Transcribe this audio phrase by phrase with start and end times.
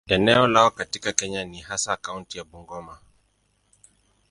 [0.07, 2.97] Eneo lao katika Kenya ni hasa kaunti ya Bungoma.